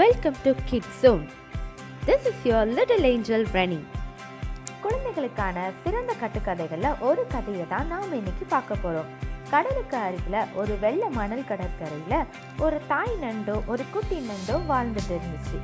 [0.00, 1.24] Welcome to Kids zone
[2.06, 3.82] this is your little angel Rennie.
[4.84, 9.10] குழந்தைகளுக்கான சிறந்த கட்டுக்கதைகளில் ஒரு கதையை தான் நாம் இன்னைக்கு பார்க்க போகிறோம்
[9.50, 12.16] கடலுக்கு அருகில் ஒரு வெள்ளை மணல் கடற்கரையில்
[12.64, 15.58] ஒரு தாய் நண்டோ ஒரு குட்டி நண்டோ வாழ்ந்துட்டு இருந்துச்சு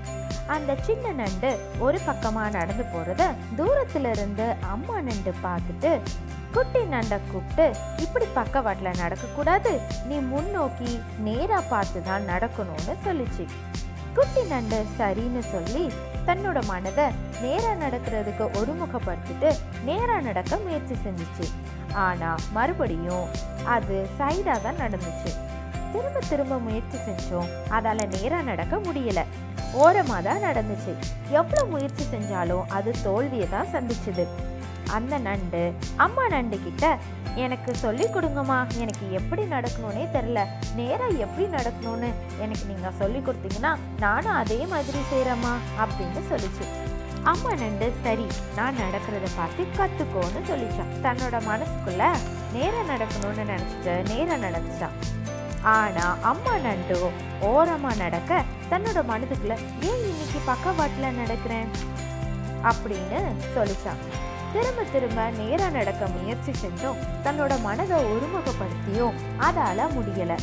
[0.57, 1.53] அந்த சின்ன நண்டு
[1.87, 3.23] ஒரு பக்கமாக நடந்து போகிறத
[3.61, 5.93] தூரத்தில் இருந்து அம்மா நண்டு பார்த்துட்டு
[6.57, 7.67] குட்டி நண்டை கூப்பிட்டு
[8.05, 9.73] இப்படி பக்கவாட்டில் நடக்கக்கூடாது.
[10.11, 10.93] நீ முன்னோக்கி
[11.27, 13.47] நேராக பார்த்து தான் நடக்கணும்னு சொல்லிச்சு.
[14.19, 15.83] குட்டி நண்டு சரின்னு சொல்லி
[16.29, 17.05] தன்னோட மனதை
[17.43, 19.51] நேராக நடக்கிறதுக்கு ஒருமுகப்படுத்திட்டு
[19.89, 21.47] நேராக நடக்க முயற்சி செஞ்சுச்சு.
[22.07, 23.27] ஆனால் மறுபடியும்
[23.75, 25.31] அது சைடாக தான் நடந்துச்சு.
[25.93, 27.49] திரும்ப திரும்ப முயற்சி செஞ்சோம்.
[27.77, 29.23] அதால் நேராக நடக்க முடியல.
[29.83, 30.95] ஓரமாக தான் நடந்துச்சு.
[31.39, 34.27] எவ்வளோ முயற்சி செஞ்சாலும் அது தோல்வியை தான் சந்திச்சுது.
[34.97, 35.63] அந்த நண்டு
[36.05, 36.85] அம்மா நண்டு கிட்ட
[37.45, 38.59] எனக்கு சொல்லி கொடுங்கம்மா.
[38.83, 40.39] எனக்கு எப்படி நடக்கணும்னே தெரில
[40.79, 42.09] நேராக எப்படி நடக்கணும்னு
[42.45, 43.73] எனக்கு நீங்கள் சொல்லி கொடுத்தீங்கன்னா
[44.05, 46.67] நானும் அதே மாதிரி செய்கிறேம்மா அப்படின்னு சொல்லிச்சு.
[47.33, 48.27] அம்மா நண்டு சரி
[48.57, 50.93] நான் நடக்கிறத பார்த்து கற்றுக்கோன்னு சொல்லிச்சான்.
[51.07, 52.05] தன்னோட மனசுக்குள்ள
[52.57, 54.97] நேராக நடக்கணும்னு நினச்சிட்டு நேராக நடந்துச்சான்.
[55.75, 56.97] ஆனால் அம்மா நண்டு
[57.51, 59.57] ஓரமாக நடக்க தன்னோட மனதுக்குள்ள
[59.89, 61.69] ஏன் இன்னைக்கு பக்கவாட்டில் நடக்கிறேன்?
[62.71, 63.21] அப்படின்னு
[63.57, 64.01] சொல்லிச்சான்.
[64.53, 66.97] திரும்ப திரும்ப நேரா நடக்க முயற்சி செஞ்சும்.
[67.25, 70.39] தன்னோட மனதை ஒருமுகப்படுத்தியும் அதால முடியல.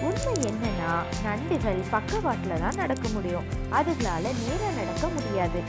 [0.00, 0.92] உண்மை என்னன்னா
[1.24, 3.44] நண்டுகள் பக்கவாட்டில் தான் நடக்க முடியும்.
[3.72, 5.60] அதுகளால நேரா நடக்க முடியாது.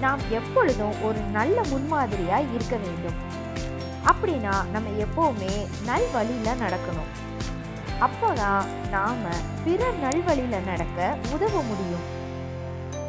[0.00, 3.38] நாம் எப்பொழுதும் ஒரு நல்ல முன்மாதிரியா இருக்க வேண்டும்.
[4.06, 7.28] அப்படின்னா நம்ம எப்போவுமே நல்வழியில் நடக்கணும்.
[8.00, 9.28] அப்போதான் நாம
[9.64, 12.18] பிற நல்வழியில் நடக்க உதவ முடியும்.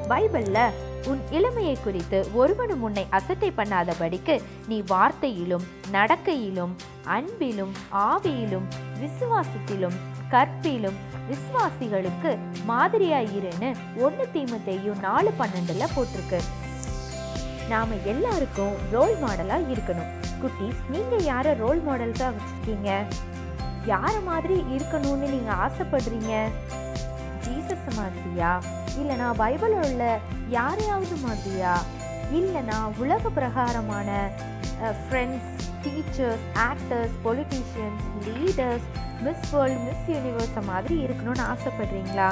[0.09, 0.71] பைபிளில்
[1.05, 8.67] உன் இளமையை குறித்து ஒருவனும் உன்னை அசட்டை பண்ணாதபடிக்கு நீ வார்த்தையிலும் நடக்கையிலும் அன்பிலும் ஆவியிலும்
[8.99, 9.97] விசுவாசத்திலும்
[10.29, 10.97] கற்பிலும்
[11.29, 16.39] விசுவாசிகளுக்கு மாதிரியாயிருன்னு ஒன்று தீமத்தையும் நாலு பன்னெண்டுல போட்டிருக்கு.
[17.69, 20.11] நாம எல்லாருக்கும் ரோல் மாடலா இருக்கணும்.
[20.41, 23.03] குட்டீஸ் நீங்க யார ரோல் மாடல்ஸா வச்சிருக்கீங்க?
[23.85, 26.47] யார மாதிரி இருக்கணும்னு நீங்க ஆசைப்படுறீங்க?
[27.41, 28.61] ஜீசஸ் மாதிரியா?
[28.99, 30.05] இல்லைனா பைபிளில் உள்ள
[30.49, 31.73] யாரையாவது மாதிரியா
[32.39, 34.09] இல்லைனா உலக பிரகாரமான
[35.01, 35.49] friends
[35.83, 38.87] teachers actors politicians leaders
[39.25, 42.29] miss world miss universe மாதிரி இருக்கணும்னு ஆசைப்படுறீங்களா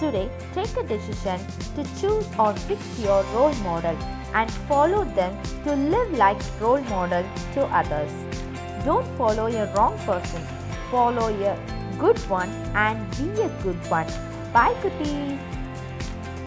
[0.00, 0.22] today
[0.54, 1.42] take a decision
[1.76, 4.00] to choose or fix your role model
[4.40, 8.18] and follow them to live like role model to others
[8.86, 10.46] don't follow a wrong person
[10.88, 11.54] follow a
[12.02, 12.52] good one
[12.86, 14.10] and be a good one
[14.52, 15.61] Bye, cookies!